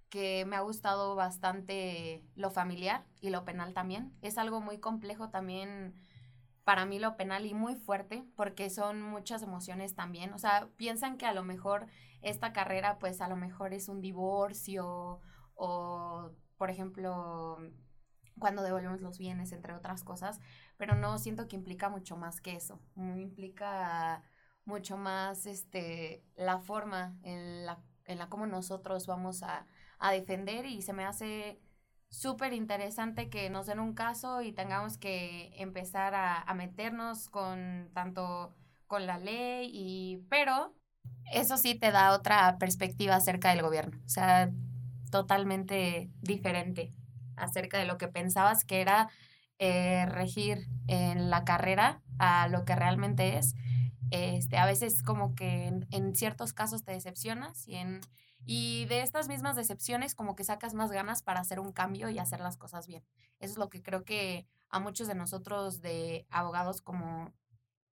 que 0.09 0.45
me 0.45 0.55
ha 0.55 0.61
gustado 0.61 1.15
bastante 1.15 2.25
lo 2.35 2.49
familiar 2.49 3.05
y 3.21 3.29
lo 3.29 3.45
penal 3.45 3.73
también. 3.73 4.13
Es 4.21 4.37
algo 4.37 4.59
muy 4.59 4.79
complejo 4.79 5.29
también 5.29 5.93
para 6.69 6.85
mí 6.85 6.99
lo 6.99 7.17
penal 7.17 7.47
y 7.47 7.55
muy 7.55 7.73
fuerte 7.73 8.23
porque 8.35 8.69
son 8.69 9.01
muchas 9.01 9.41
emociones 9.41 9.95
también. 9.95 10.33
O 10.33 10.37
sea, 10.37 10.69
piensan 10.77 11.17
que 11.17 11.25
a 11.25 11.33
lo 11.33 11.43
mejor 11.43 11.87
esta 12.21 12.53
carrera 12.53 12.99
pues 12.99 13.21
a 13.21 13.27
lo 13.27 13.35
mejor 13.35 13.73
es 13.73 13.89
un 13.89 14.01
divorcio 14.01 15.19
o, 15.55 16.31
por 16.57 16.69
ejemplo, 16.69 17.57
cuando 18.37 18.61
devolvemos 18.61 19.01
los 19.01 19.17
bienes, 19.17 19.51
entre 19.51 19.73
otras 19.73 20.03
cosas, 20.03 20.39
pero 20.77 20.93
no 20.93 21.17
siento 21.17 21.47
que 21.47 21.55
implica 21.55 21.89
mucho 21.89 22.17
más 22.17 22.39
que 22.39 22.55
eso, 22.55 22.79
implica 22.95 24.21
mucho 24.63 24.95
más 24.95 25.47
este, 25.47 26.23
la 26.35 26.59
forma 26.59 27.17
en 27.23 27.65
la, 27.65 27.81
en 28.05 28.19
la 28.19 28.29
cómo 28.29 28.45
nosotros 28.45 29.07
vamos 29.07 29.41
a, 29.41 29.65
a 29.97 30.11
defender 30.11 30.67
y 30.67 30.83
se 30.83 30.93
me 30.93 31.03
hace 31.03 31.59
súper 32.09 32.53
interesante 32.53 33.29
que 33.29 33.49
nos 33.49 33.67
den 33.67 33.79
un 33.79 33.93
caso 33.93 34.41
y 34.41 34.51
tengamos 34.51 34.97
que 34.97 35.51
empezar 35.57 36.15
a, 36.15 36.41
a, 36.41 36.53
meternos 36.53 37.29
con 37.29 37.89
tanto 37.93 38.55
con 38.87 39.05
la 39.05 39.19
ley 39.19 39.69
y 39.71 40.25
pero 40.29 40.73
eso 41.31 41.57
sí 41.57 41.75
te 41.75 41.91
da 41.91 42.13
otra 42.13 42.57
perspectiva 42.57 43.15
acerca 43.15 43.49
del 43.49 43.61
gobierno, 43.61 43.99
o 44.05 44.09
sea, 44.09 44.51
totalmente 45.11 46.09
diferente 46.21 46.93
acerca 47.35 47.77
de 47.77 47.85
lo 47.85 47.97
que 47.97 48.07
pensabas 48.07 48.65
que 48.65 48.81
era 48.81 49.09
eh, 49.59 50.05
regir 50.05 50.67
en 50.87 51.29
la 51.29 51.43
carrera 51.43 52.01
a 52.17 52.47
lo 52.47 52.65
que 52.65 52.75
realmente 52.75 53.37
es. 53.37 53.55
Este, 54.11 54.57
a 54.57 54.65
veces 54.65 55.03
como 55.03 55.35
que 55.35 55.67
en, 55.91 56.15
ciertos 56.15 56.53
casos 56.53 56.83
te 56.83 56.93
decepcionas 56.93 57.67
y, 57.67 57.75
en, 57.75 58.01
y 58.45 58.85
de 58.85 59.01
estas 59.01 59.27
mismas 59.27 59.55
decepciones 59.55 60.15
como 60.15 60.35
que 60.35 60.43
sacas 60.43 60.73
más 60.73 60.91
ganas 60.91 61.21
para 61.21 61.39
hacer 61.39 61.59
un 61.59 61.71
cambio 61.71 62.09
y 62.09 62.19
hacer 62.19 62.39
las 62.39 62.57
cosas 62.57 62.87
bien. 62.87 63.03
Eso 63.39 63.53
es 63.53 63.57
lo 63.57 63.69
que 63.69 63.81
creo 63.81 64.03
que 64.03 64.47
a 64.69 64.79
muchos 64.79 65.07
de 65.07 65.15
nosotros 65.15 65.81
de 65.81 66.25
abogados 66.29 66.81
como 66.81 67.33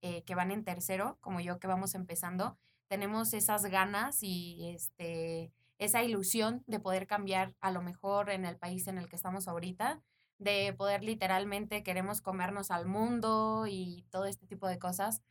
eh, 0.02 0.22
que 0.24 0.34
van 0.34 0.50
en 0.50 0.64
tercero, 0.64 1.18
como 1.20 1.40
yo 1.40 1.58
que 1.58 1.66
vamos 1.66 1.94
empezando, 1.94 2.58
tenemos 2.88 3.34
esas 3.34 3.64
ganas 3.66 4.22
y 4.22 4.70
este 4.70 5.52
esa 5.78 6.02
ilusión 6.02 6.64
de 6.66 6.80
poder 6.80 7.06
cambiar 7.06 7.54
a 7.60 7.70
lo 7.70 7.82
mejor 7.82 8.30
en 8.30 8.44
el 8.46 8.56
país 8.56 8.86
en 8.88 8.98
el 8.98 9.08
que 9.08 9.16
estamos 9.16 9.46
ahorita, 9.46 10.02
de 10.38 10.74
poder 10.76 11.02
literalmente 11.02 11.82
queremos 11.82 12.20
comernos 12.20 12.70
al 12.70 12.86
mundo 12.86 13.66
y 13.68 14.06
todo 14.10 14.26
este 14.26 14.46
tipo 14.46 14.68
de 14.68 14.78
cosas. 14.78 15.22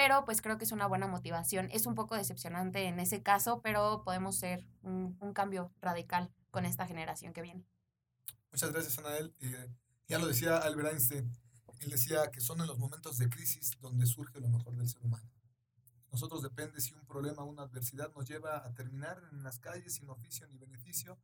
Pero 0.00 0.24
pues 0.24 0.40
creo 0.40 0.56
que 0.56 0.64
es 0.64 0.72
una 0.72 0.86
buena 0.86 1.06
motivación. 1.06 1.68
Es 1.70 1.84
un 1.84 1.94
poco 1.94 2.14
decepcionante 2.14 2.84
en 2.84 2.98
ese 3.00 3.22
caso, 3.22 3.60
pero 3.60 4.02
podemos 4.02 4.34
ser 4.34 4.64
un, 4.80 5.14
cambio 5.34 5.74
radical 5.82 6.32
con 6.50 6.64
esta 6.64 6.86
generación 6.86 7.34
que 7.34 7.42
viene. 7.42 7.66
Muchas 8.50 8.72
gracias, 8.72 8.98
Anael. 8.98 9.34
Eh, 9.40 9.68
ya 10.08 10.18
lo 10.18 10.26
decía 10.26 10.56
Albert 10.56 10.94
Einstein, 10.94 11.30
Él 11.80 11.90
decía 11.90 12.30
que 12.30 12.40
son 12.40 12.62
en 12.62 12.66
los 12.66 12.78
momentos 12.78 13.18
de 13.18 13.28
crisis 13.28 13.76
donde 13.78 14.06
surge 14.06 14.40
lo 14.40 14.48
mejor 14.48 14.74
del 14.74 14.88
ser 14.88 15.02
humano. 15.02 15.30
Nosotros 16.10 16.40
depende 16.40 16.80
si 16.80 16.94
un 16.94 17.04
problema, 17.04 17.44
una 17.44 17.64
adversidad 17.64 18.10
nos 18.14 18.26
lleva 18.26 18.66
a 18.66 18.72
terminar 18.72 19.22
en 19.32 19.42
las 19.42 19.58
calles 19.58 19.96
sin 19.96 20.08
oficio 20.08 20.46
ni 20.46 20.56
beneficio 20.56 21.18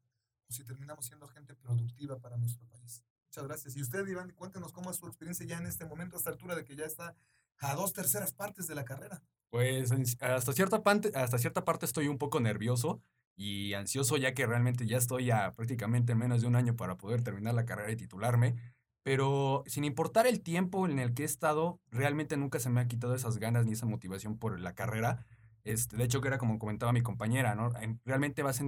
o 0.50 0.52
si 0.52 0.64
terminamos 0.64 1.06
siendo 1.06 1.26
gente 1.28 1.54
productiva 1.54 2.18
para 2.18 2.36
nuestro 2.36 2.66
país. 2.68 3.02
Muchas 3.36 3.48
gracias. 3.48 3.76
Y 3.76 3.82
usted, 3.82 4.06
Iván, 4.06 4.32
cuéntenos 4.34 4.72
cómo 4.72 4.90
es 4.90 4.96
su 4.96 5.06
experiencia 5.06 5.44
ya 5.44 5.58
en 5.58 5.66
este 5.66 5.84
momento, 5.84 6.16
a 6.16 6.18
esta 6.18 6.30
altura 6.30 6.54
de 6.54 6.64
que 6.64 6.74
ya 6.74 6.86
está 6.86 7.14
a 7.58 7.74
dos 7.74 7.92
terceras 7.92 8.32
partes 8.32 8.66
de 8.66 8.74
la 8.74 8.86
carrera. 8.86 9.22
Pues 9.50 9.92
hasta 10.20 10.52
cierta, 10.54 10.82
parte, 10.82 11.12
hasta 11.14 11.36
cierta 11.36 11.62
parte 11.62 11.84
estoy 11.84 12.08
un 12.08 12.16
poco 12.16 12.40
nervioso 12.40 13.02
y 13.36 13.74
ansioso 13.74 14.16
ya 14.16 14.32
que 14.32 14.46
realmente 14.46 14.86
ya 14.86 14.96
estoy 14.96 15.30
a 15.30 15.52
prácticamente 15.52 16.14
menos 16.14 16.40
de 16.40 16.46
un 16.46 16.56
año 16.56 16.76
para 16.76 16.96
poder 16.96 17.22
terminar 17.22 17.52
la 17.52 17.66
carrera 17.66 17.92
y 17.92 17.96
titularme. 17.96 18.54
Pero 19.02 19.64
sin 19.66 19.84
importar 19.84 20.26
el 20.26 20.40
tiempo 20.40 20.86
en 20.86 20.98
el 20.98 21.12
que 21.12 21.24
he 21.24 21.26
estado, 21.26 21.78
realmente 21.90 22.38
nunca 22.38 22.58
se 22.58 22.70
me 22.70 22.80
ha 22.80 22.88
quitado 22.88 23.14
esas 23.14 23.36
ganas 23.36 23.66
ni 23.66 23.72
esa 23.72 23.84
motivación 23.84 24.38
por 24.38 24.58
la 24.58 24.74
carrera. 24.74 25.26
Este, 25.62 25.98
de 25.98 26.04
hecho, 26.04 26.22
que 26.22 26.28
era 26.28 26.38
como 26.38 26.58
comentaba 26.58 26.94
mi 26.94 27.02
compañera, 27.02 27.54
¿no? 27.54 27.68
Realmente 28.06 28.42
vas 28.42 28.62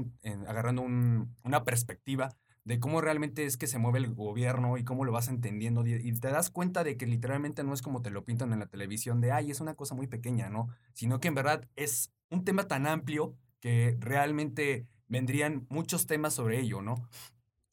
agarrando 0.46 0.82
una 0.82 1.64
perspectiva 1.64 2.36
de 2.68 2.78
cómo 2.80 3.00
realmente 3.00 3.46
es 3.46 3.56
que 3.56 3.66
se 3.66 3.78
mueve 3.78 3.98
el 3.98 4.14
gobierno 4.14 4.76
y 4.76 4.84
cómo 4.84 5.06
lo 5.06 5.10
vas 5.10 5.28
entendiendo 5.28 5.86
y 5.86 6.12
te 6.12 6.28
das 6.28 6.50
cuenta 6.50 6.84
de 6.84 6.98
que 6.98 7.06
literalmente 7.06 7.64
no 7.64 7.72
es 7.72 7.80
como 7.80 8.02
te 8.02 8.10
lo 8.10 8.26
pintan 8.26 8.52
en 8.52 8.58
la 8.58 8.66
televisión 8.66 9.22
de, 9.22 9.32
ay, 9.32 9.50
es 9.50 9.62
una 9.62 9.74
cosa 9.74 9.94
muy 9.94 10.06
pequeña, 10.06 10.50
¿no? 10.50 10.68
Sino 10.92 11.18
que 11.18 11.28
en 11.28 11.34
verdad 11.34 11.66
es 11.76 12.12
un 12.28 12.44
tema 12.44 12.64
tan 12.64 12.86
amplio 12.86 13.34
que 13.60 13.96
realmente 14.00 14.86
vendrían 15.06 15.66
muchos 15.70 16.06
temas 16.06 16.34
sobre 16.34 16.60
ello, 16.60 16.82
¿no? 16.82 17.08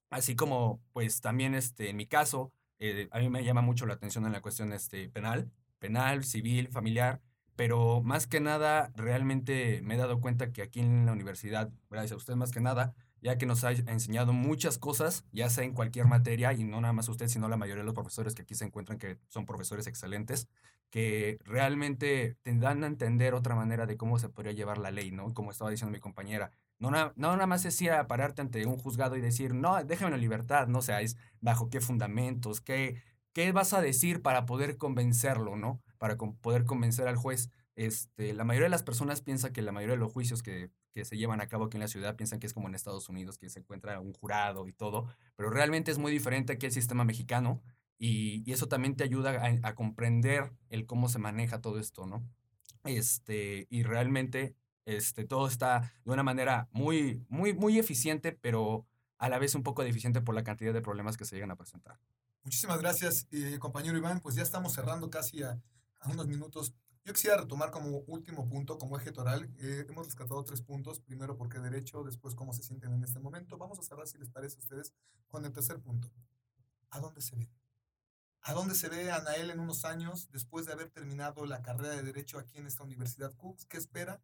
Así 0.10 0.38
como, 0.38 0.80
pues 0.94 1.20
también 1.20 1.56
este, 1.56 1.90
en 1.90 1.98
mi 1.98 2.06
caso, 2.06 2.54
eh, 2.80 3.10
a 3.12 3.20
mí 3.20 3.30
me 3.30 3.44
llama 3.44 3.62
mucho 3.62 3.86
la 3.86 3.96
atención 3.96 4.25
en 4.25 4.32
la 4.32 4.40
cuestión 4.40 4.72
este, 4.72 5.10
penal, 5.10 5.52
penal, 5.78 6.24
civil, 6.24 6.70
familiar, 6.70 7.20
pero 7.58 8.02
más 8.02 8.28
que 8.28 8.40
nada, 8.40 8.94
realmente 8.96 9.82
me 9.84 9.96
he 9.96 9.98
dado 9.98 10.22
cuenta 10.22 10.54
que 10.54 10.62
aquí 10.62 10.80
en 10.80 11.06
la 11.06 11.12
universidad, 11.12 11.70
gracias 11.90 12.14
a 12.14 12.16
usted 12.16 12.36
más 12.36 12.52
que 12.52 12.62
nada, 12.62 12.96
ya 13.25 13.39
que 13.39 13.48
nos 13.48 13.63
ha 13.63 13.72
enseñado 13.72 14.34
muchas 14.34 14.77
cosas, 14.77 15.25
ya 15.32 15.50
sea 15.50 15.63
en 15.63 15.74
cualquier 15.74 16.05
materia, 16.05 16.53
y 16.53 16.63
no 16.63 16.79
nada 16.79 16.94
más 16.94 17.10
usted, 17.10 17.27
sino 17.27 17.50
la 17.50 17.58
mayoría 17.58 17.82
de 17.82 17.86
los 17.86 17.96
profesores 17.96 18.36
que 18.36 18.44
aquí 18.44 18.53
se 18.53 18.65
encuentran, 18.65 19.00
que 19.00 19.17
son 19.29 19.48
profesores 19.48 19.88
excelentes, 19.88 20.48
que 20.91 21.39
realmente 21.44 22.38
te 22.44 22.53
dan 22.55 22.84
a 22.84 22.88
entender 22.88 23.34
otra 23.34 23.55
manera 23.55 23.88
de 23.88 23.98
cómo 23.98 24.20
se 24.20 24.29
podría 24.29 24.51
llevar 24.51 24.77
la 24.77 24.91
ley, 24.91 25.10
¿no? 25.10 25.34
Como 25.34 25.50
estaba 25.50 25.72
diciendo 25.72 25.91
mi 25.91 26.00
compañera, 26.00 26.51
no, 26.77 26.91
no 26.91 27.12
nada 27.15 27.48
más 27.48 27.65
es 27.65 27.82
ir 27.82 27.94
a 27.94 28.05
pararte 28.05 28.44
ante 28.44 28.63
un 28.67 28.77
juzgado 28.77 29.15
y 29.15 29.22
decir, 29.22 29.55
no, 29.55 29.84
déjame 29.84 30.12
la 30.12 30.17
libertad, 30.17 30.67
no 30.67 30.84
sea, 30.84 31.01
es 31.01 31.17
bajo 31.41 31.72
qué 31.72 31.82
fundamentos, 31.82 32.62
qué, 32.62 33.01
qué 33.34 33.51
vas 33.51 33.74
a 33.74 33.82
decir 33.82 34.22
para 34.22 34.46
poder 34.46 34.77
convencerlo, 34.77 35.55
¿no? 35.55 35.82
Para 35.98 36.15
poder 36.15 36.65
convencer 36.65 37.08
al 37.08 37.15
juez. 37.15 37.50
Este, 37.75 38.34
la 38.34 38.46
mayoría 38.46 38.65
de 38.65 38.72
las 38.72 38.84
personas 38.84 39.22
piensa 39.22 39.51
que 39.51 39.62
la 39.62 39.74
mayoría 39.74 39.96
de 39.96 40.00
los 40.00 40.12
juicios 40.12 40.41
que, 40.41 40.72
que, 40.94 41.03
se 41.03 41.17
llevan 41.17 41.41
a 41.41 41.48
cabo 41.48 41.65
aquí 41.65 41.75
en 41.75 41.82
la 41.82 41.89
ciudad 41.89 42.15
piensan 42.15 42.39
que 42.39 42.48
es 42.48 42.53
como 42.53 42.70
en 42.70 42.75
Estados 42.75 43.10
Unidos, 43.10 43.38
que 43.38 43.50
se 43.50 43.60
encuentra 43.60 44.00
un 44.00 44.13
jurado 44.13 44.67
y 44.67 44.74
todo, 44.74 45.08
pero 45.36 45.50
realmente 45.50 45.91
es 45.91 45.98
muy 45.98 46.12
diferente 46.12 46.53
aquí 46.53 46.65
el 46.65 46.72
sistema 46.72 47.03
mexicano 47.03 47.62
y, 47.98 48.44
y 48.50 48.53
eso 48.53 48.67
también 48.67 48.96
te 48.96 49.03
ayuda 49.03 49.41
a, 49.63 49.75
comprender 49.75 50.53
el 50.70 50.86
cómo 50.86 51.10
se 51.10 51.20
maneja 51.20 51.62
todo 51.62 51.79
esto, 51.79 52.05
¿no? 52.05 52.24
Este, 52.86 53.67
y 53.70 53.84
realmente 53.84 54.55
este, 54.86 55.25
todo 55.25 55.48
está 55.48 55.94
de 56.05 56.12
una 56.12 56.24
manera 56.24 56.70
muy, 56.72 57.25
muy, 57.29 57.53
muy 57.53 57.79
eficiente, 57.79 58.32
pero 58.32 58.86
a 59.17 59.29
la 59.29 59.39
vez 59.39 59.55
un 59.55 59.63
poco 59.63 59.84
deficiente 59.84 60.22
por 60.22 60.36
la 60.36 60.44
cantidad 60.44 60.74
de 60.74 60.82
problemas 60.82 61.17
que 61.17 61.25
se 61.25 61.36
llegan 61.36 61.51
a 61.51 61.55
presentar. 61.55 62.00
Muchísimas 62.44 62.79
gracias, 62.79 63.27
eh, 63.32 63.58
compañero 63.60 63.98
Iván. 63.98 64.20
Pues 64.20 64.36
ya 64.36 64.44
estamos 64.44 64.74
cerrando 64.74 65.10
casi 65.10 65.41
a 65.44 65.60
unos 66.05 66.27
minutos. 66.27 66.74
Yo 67.06 67.14
quisiera 67.14 67.38
retomar 67.38 67.70
como 67.70 68.00
último 68.08 68.50
punto, 68.50 68.80
como 68.80 68.98
eje 68.98 69.12
toral. 69.12 69.48
Eh, 69.60 69.86
hemos 69.88 70.08
rescatado 70.08 70.44
tres 70.44 70.64
puntos. 70.64 71.00
Primero, 71.00 71.38
por 71.38 71.50
qué 71.50 71.60
derecho, 71.60 72.04
después, 72.04 72.34
cómo 72.34 72.52
se 72.52 72.64
sienten 72.64 72.94
en 72.94 73.04
este 73.04 73.20
momento. 73.20 73.60
Vamos 73.60 73.78
a 73.78 73.84
cerrar, 73.84 74.08
si 74.08 74.18
les 74.18 74.32
parece 74.32 74.56
a 74.58 74.60
ustedes, 74.60 74.92
con 75.28 75.46
el 75.46 75.54
tercer 75.54 75.80
punto. 75.80 76.10
¿A 76.90 77.00
dónde 77.00 77.22
se 77.22 77.36
ve? 77.36 77.48
¿A 78.42 78.54
dónde 78.54 78.74
se 78.74 78.90
ve 78.90 79.12
Anael 79.12 79.52
en 79.52 79.60
unos 79.60 79.86
años 79.86 80.32
después 80.32 80.66
de 80.66 80.74
haber 80.74 80.90
terminado 80.90 81.46
la 81.46 81.62
carrera 81.62 81.96
de 81.96 82.02
Derecho 82.02 82.40
aquí 82.40 82.58
en 82.58 82.66
esta 82.66 82.84
Universidad 82.84 83.36
Cooks? 83.36 83.66
¿Qué 83.66 83.78
espera? 83.78 84.20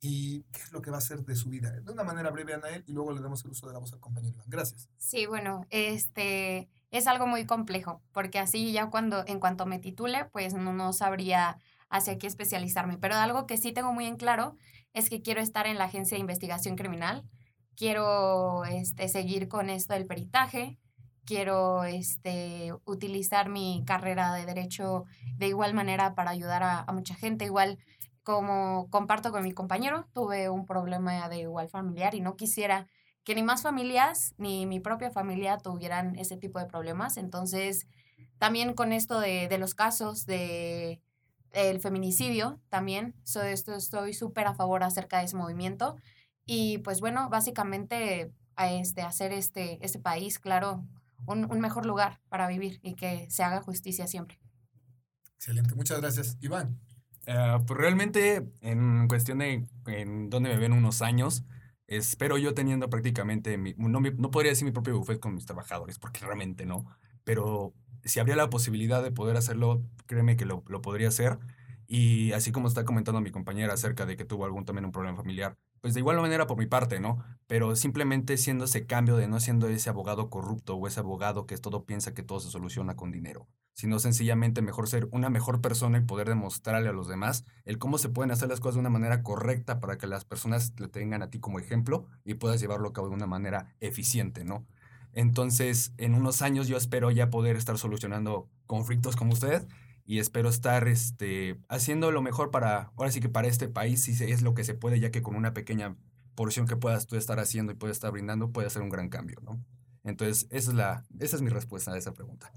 ¿Y 0.00 0.42
qué 0.52 0.60
es 0.60 0.72
lo 0.72 0.82
que 0.82 0.90
va 0.90 0.96
a 0.96 0.98
hacer 0.98 1.24
de 1.24 1.34
su 1.34 1.48
vida? 1.48 1.70
De 1.70 1.92
una 1.92 2.04
manera 2.04 2.30
breve, 2.30 2.52
Anael, 2.52 2.84
y 2.86 2.92
luego 2.92 3.12
le 3.12 3.22
damos 3.22 3.42
el 3.46 3.52
uso 3.52 3.68
de 3.68 3.72
la 3.72 3.78
voz 3.78 3.92
al 3.94 4.00
compañero 4.00 4.34
Iván. 4.34 4.50
Gracias. 4.50 4.90
Sí, 4.98 5.24
bueno, 5.24 5.66
este 5.70 6.68
es 6.90 7.06
algo 7.06 7.26
muy 7.26 7.46
complejo, 7.46 8.02
porque 8.12 8.38
así 8.38 8.70
ya 8.72 8.90
cuando, 8.90 9.24
en 9.26 9.40
cuanto 9.40 9.64
me 9.64 9.78
titule, 9.78 10.26
pues 10.26 10.52
no, 10.52 10.74
no 10.74 10.92
sabría 10.92 11.58
hacia 11.92 12.18
qué 12.18 12.26
especializarme. 12.26 12.98
Pero 12.98 13.14
algo 13.14 13.46
que 13.46 13.58
sí 13.58 13.72
tengo 13.72 13.92
muy 13.92 14.06
en 14.06 14.16
claro 14.16 14.56
es 14.94 15.10
que 15.10 15.22
quiero 15.22 15.40
estar 15.40 15.66
en 15.66 15.78
la 15.78 15.84
agencia 15.84 16.16
de 16.16 16.22
investigación 16.22 16.74
criminal, 16.74 17.22
quiero 17.76 18.64
este, 18.64 19.08
seguir 19.08 19.46
con 19.48 19.70
esto 19.70 19.92
del 19.92 20.06
peritaje, 20.06 20.78
quiero 21.24 21.84
este, 21.84 22.72
utilizar 22.84 23.48
mi 23.50 23.84
carrera 23.86 24.34
de 24.34 24.46
derecho 24.46 25.04
de 25.36 25.48
igual 25.48 25.74
manera 25.74 26.14
para 26.14 26.30
ayudar 26.30 26.62
a, 26.62 26.80
a, 26.80 26.92
mucha 26.92 27.14
gente. 27.14 27.44
Igual 27.44 27.78
como 28.22 28.88
comparto 28.88 29.30
con 29.30 29.44
mi 29.44 29.52
compañero, 29.52 30.08
tuve 30.14 30.48
un 30.48 30.64
problema 30.64 31.28
de 31.28 31.40
igual 31.40 31.68
familiar 31.68 32.14
y 32.14 32.20
no 32.20 32.36
quisiera 32.36 32.86
que 33.22 33.34
ni 33.34 33.42
más 33.42 33.62
familias 33.62 34.34
ni 34.38 34.64
mi 34.66 34.80
propia 34.80 35.10
familia 35.10 35.58
tuvieran 35.58 36.16
ese 36.16 36.38
tipo 36.38 36.58
de 36.58 36.66
problemas. 36.66 37.18
Entonces, 37.18 37.86
también 38.38 38.72
con 38.72 38.92
esto 38.92 39.20
de, 39.20 39.46
de 39.48 39.58
los 39.58 39.74
casos 39.74 40.24
de 40.24 41.00
el 41.52 41.80
feminicidio 41.80 42.60
también. 42.68 43.14
So, 43.24 43.42
esto, 43.42 43.74
estoy 43.74 44.14
súper 44.14 44.46
a 44.46 44.54
favor 44.54 44.82
acerca 44.82 45.18
de 45.18 45.24
ese 45.24 45.36
movimiento. 45.36 45.96
Y 46.44 46.78
pues 46.78 47.00
bueno, 47.00 47.28
básicamente 47.28 48.32
a 48.56 48.70
este, 48.70 49.02
hacer 49.02 49.32
este, 49.32 49.78
este 49.84 49.98
país, 49.98 50.38
claro, 50.38 50.84
un, 51.26 51.50
un 51.50 51.60
mejor 51.60 51.86
lugar 51.86 52.20
para 52.28 52.48
vivir 52.48 52.80
y 52.82 52.94
que 52.94 53.26
se 53.30 53.42
haga 53.42 53.62
justicia 53.62 54.06
siempre. 54.06 54.38
Excelente, 55.36 55.74
muchas 55.74 56.00
gracias. 56.00 56.36
Iván. 56.40 56.78
Uh, 57.26 57.64
pues 57.64 57.78
realmente 57.78 58.48
en 58.62 59.06
cuestión 59.06 59.38
de 59.38 59.64
en 59.86 60.28
dónde 60.28 60.50
me 60.50 60.58
ven 60.58 60.72
unos 60.72 61.02
años, 61.02 61.44
espero 61.86 62.36
yo 62.36 62.52
teniendo 62.52 62.90
prácticamente, 62.90 63.56
mi, 63.58 63.74
no, 63.76 64.00
no 64.00 64.30
podría 64.30 64.50
decir 64.50 64.64
mi 64.64 64.72
propio 64.72 64.98
buffet 64.98 65.20
con 65.20 65.34
mis 65.34 65.46
trabajadores, 65.46 66.00
porque 66.00 66.24
realmente 66.24 66.66
no, 66.66 66.84
pero 67.22 67.74
si 68.04 68.20
habría 68.20 68.36
la 68.36 68.50
posibilidad 68.50 69.02
de 69.02 69.10
poder 69.10 69.36
hacerlo, 69.36 69.82
créeme 70.06 70.36
que 70.36 70.44
lo, 70.44 70.62
lo, 70.66 70.82
podría 70.82 71.08
hacer. 71.08 71.38
Y 71.86 72.32
así 72.32 72.52
como 72.52 72.68
está 72.68 72.84
comentando 72.84 73.20
mi 73.20 73.30
compañera 73.30 73.74
acerca 73.74 74.06
de 74.06 74.16
que 74.16 74.24
tuvo 74.24 74.44
algún 74.44 74.64
también 74.64 74.86
un 74.86 74.92
problema 74.92 75.16
familiar, 75.16 75.58
pues 75.82 75.94
de 75.94 76.00
igual 76.00 76.16
manera 76.20 76.46
por 76.46 76.56
mi 76.56 76.66
parte, 76.66 77.00
¿no? 77.00 77.22
Pero 77.48 77.74
simplemente 77.76 78.38
siendo 78.38 78.64
ese 78.64 78.86
cambio 78.86 79.16
de 79.16 79.26
no 79.26 79.40
siendo 79.40 79.68
ese 79.68 79.90
abogado 79.90 80.30
corrupto 80.30 80.76
o 80.76 80.86
ese 80.86 81.00
abogado 81.00 81.44
que 81.44 81.58
todo 81.58 81.84
piensa 81.84 82.14
que 82.14 82.22
todo 82.22 82.38
se 82.40 82.50
soluciona 82.50 82.94
con 82.94 83.10
dinero, 83.10 83.48
sino 83.74 83.98
sencillamente 83.98 84.62
mejor 84.62 84.88
ser 84.88 85.08
una 85.10 85.28
mejor 85.28 85.60
persona 85.60 85.98
y 85.98 86.02
poder 86.02 86.28
demostrarle 86.28 86.88
a 86.88 86.92
los 86.92 87.08
demás 87.08 87.44
el 87.64 87.78
cómo 87.78 87.98
se 87.98 88.08
pueden 88.08 88.30
hacer 88.30 88.48
las 88.48 88.60
cosas 88.60 88.76
de 88.76 88.80
una 88.80 88.90
manera 88.90 89.24
correcta 89.24 89.80
para 89.80 89.98
que 89.98 90.06
las 90.06 90.24
personas 90.24 90.74
te 90.74 90.86
tengan 90.86 91.20
a 91.20 91.30
ti 91.30 91.40
como 91.40 91.58
ejemplo 91.58 92.06
y 92.24 92.34
puedas 92.34 92.60
llevarlo 92.60 92.88
a 92.88 92.92
cabo 92.92 93.08
de 93.08 93.16
una 93.16 93.26
manera 93.26 93.74
eficiente, 93.80 94.44
¿no? 94.44 94.64
Entonces, 95.12 95.92
en 95.98 96.14
unos 96.14 96.42
años 96.42 96.68
yo 96.68 96.76
espero 96.76 97.10
ya 97.10 97.30
poder 97.30 97.56
estar 97.56 97.78
solucionando 97.78 98.48
conflictos 98.66 99.16
como 99.16 99.32
usted 99.32 99.66
y 100.04 100.18
espero 100.18 100.48
estar 100.48 100.88
este, 100.88 101.58
haciendo 101.68 102.10
lo 102.10 102.22
mejor 102.22 102.50
para, 102.50 102.92
ahora 102.96 103.12
sí 103.12 103.20
que 103.20 103.28
para 103.28 103.48
este 103.48 103.68
país, 103.68 104.02
si 104.02 104.12
es 104.24 104.42
lo 104.42 104.54
que 104.54 104.64
se 104.64 104.74
puede, 104.74 105.00
ya 105.00 105.10
que 105.10 105.22
con 105.22 105.36
una 105.36 105.54
pequeña 105.54 105.96
porción 106.34 106.66
que 106.66 106.76
puedas 106.76 107.06
tú 107.06 107.16
estar 107.16 107.38
haciendo 107.38 107.72
y 107.72 107.76
puedes 107.76 107.96
estar 107.96 108.10
brindando, 108.10 108.52
puede 108.52 108.66
hacer 108.66 108.82
un 108.82 108.88
gran 108.88 109.08
cambio, 109.08 109.38
¿no? 109.42 109.64
Entonces, 110.04 110.46
esa 110.50 110.70
es, 110.70 110.76
la, 110.76 111.04
esa 111.20 111.36
es 111.36 111.42
mi 111.42 111.50
respuesta 111.50 111.92
a 111.92 111.98
esa 111.98 112.12
pregunta. 112.12 112.52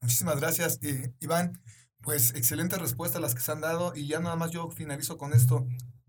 Muchísimas 0.00 0.38
gracias, 0.38 0.78
eh, 0.82 1.12
Iván. 1.20 1.60
Pues 2.00 2.34
excelente 2.34 2.76
respuesta 2.76 3.18
las 3.18 3.34
que 3.34 3.40
se 3.40 3.50
han 3.50 3.62
dado 3.62 3.94
y 3.96 4.06
ya 4.06 4.20
nada 4.20 4.36
más 4.36 4.50
yo 4.50 4.70
finalizo 4.70 5.16
con 5.16 5.32
esto. 5.32 5.66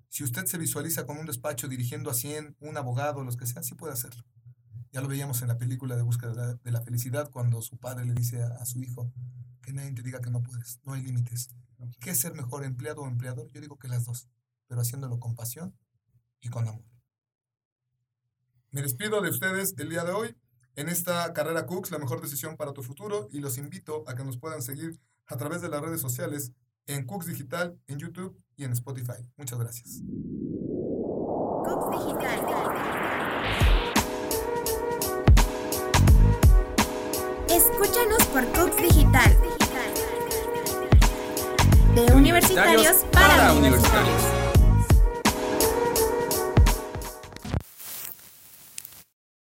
Si 0.09 0.23
usted 0.23 0.45
se 0.45 0.57
visualiza 0.57 1.05
con 1.05 1.17
un 1.17 1.25
despacho 1.25 1.69
dirigiendo 1.69 2.09
a 2.09 2.13
100, 2.13 2.57
un 2.59 2.77
abogado, 2.77 3.23
los 3.23 3.37
que 3.37 3.45
sean, 3.45 3.63
sí 3.63 3.75
puede 3.75 3.93
hacerlo. 3.93 4.23
Ya 4.95 5.01
lo 5.01 5.09
veíamos 5.09 5.41
en 5.41 5.49
la 5.49 5.57
película 5.57 5.97
de 5.97 6.03
Búsqueda 6.03 6.55
de 6.55 6.71
la 6.71 6.79
Felicidad 6.79 7.29
cuando 7.29 7.61
su 7.61 7.75
padre 7.75 8.05
le 8.05 8.13
dice 8.13 8.41
a, 8.41 8.47
a 8.47 8.65
su 8.65 8.81
hijo 8.81 9.11
que 9.61 9.73
nadie 9.73 9.91
te 9.91 10.01
diga 10.01 10.21
que 10.21 10.29
no 10.29 10.41
puedes, 10.41 10.79
no 10.85 10.93
hay 10.93 11.01
límites. 11.01 11.49
¿Qué 11.99 12.11
es 12.11 12.19
ser 12.21 12.33
mejor, 12.33 12.63
empleado 12.63 13.01
o 13.01 13.07
empleador? 13.09 13.51
Yo 13.51 13.59
digo 13.59 13.77
que 13.77 13.89
las 13.89 14.05
dos, 14.05 14.29
pero 14.67 14.79
haciéndolo 14.79 15.19
con 15.19 15.35
pasión 15.35 15.77
y 16.39 16.47
con 16.47 16.65
amor. 16.65 16.85
Me 18.71 18.81
despido 18.81 19.19
de 19.19 19.31
ustedes 19.31 19.73
el 19.79 19.89
día 19.89 20.05
de 20.05 20.13
hoy 20.13 20.37
en 20.77 20.87
esta 20.87 21.33
carrera 21.33 21.65
Cooks, 21.65 21.91
la 21.91 21.99
mejor 21.99 22.21
decisión 22.21 22.55
para 22.55 22.71
tu 22.71 22.81
futuro, 22.81 23.27
y 23.31 23.41
los 23.41 23.57
invito 23.57 24.05
a 24.07 24.15
que 24.15 24.23
nos 24.23 24.37
puedan 24.37 24.61
seguir 24.61 24.97
a 25.27 25.35
través 25.35 25.61
de 25.61 25.67
las 25.67 25.81
redes 25.81 25.99
sociales 25.99 26.53
en 26.85 27.05
Cooks 27.05 27.25
Digital, 27.25 27.77
en 27.87 27.99
YouTube 27.99 28.41
y 28.55 28.63
en 28.63 28.71
Spotify. 28.71 29.29
Muchas 29.35 29.59
gracias. 29.59 30.01
Cooks 31.65 31.91
Digital. 31.91 33.14
Escúchanos 37.55 38.21
por 38.33 38.45
Cooks 38.47 38.75
Digital. 38.75 39.33
De 41.95 42.13
universitarios 42.13 43.05
para 43.13 43.53
universitarios. 43.53 44.34